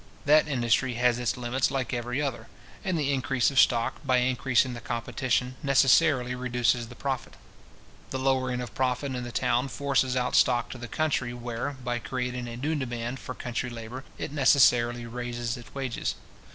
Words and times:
That 0.25 0.47
industry 0.47 0.95
has 0.95 1.19
its 1.19 1.37
limits 1.37 1.69
like 1.69 1.93
every 1.93 2.19
other; 2.23 2.47
and 2.83 2.97
the 2.97 3.13
increase 3.13 3.51
of 3.51 3.59
stock, 3.59 4.03
by 4.03 4.17
increasing 4.17 4.73
the 4.73 4.81
competition, 4.81 5.57
necessarily 5.61 6.33
reduces 6.33 6.87
the 6.87 6.95
profit. 6.95 7.35
The 8.09 8.17
lowering 8.17 8.61
of 8.61 8.73
profit 8.73 9.13
in 9.13 9.23
the 9.23 9.31
town 9.31 9.67
forces 9.67 10.15
out 10.15 10.33
stock 10.35 10.71
to 10.71 10.79
the 10.79 10.87
country, 10.87 11.35
where, 11.35 11.73
by 11.83 11.99
creating 11.99 12.47
a 12.47 12.57
new 12.57 12.73
demand 12.73 13.19
for 13.19 13.35
country 13.35 13.69
labour, 13.69 14.03
it 14.17 14.31
necessarily 14.31 15.05
raises 15.05 15.55
its 15.55 15.71
wages. 15.75 16.15